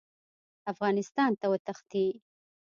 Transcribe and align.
افغانستان 0.71 1.31
ته 1.39 1.45
وتښتي. 1.51 2.05